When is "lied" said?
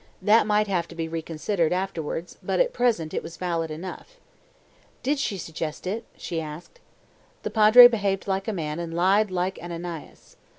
8.95-9.29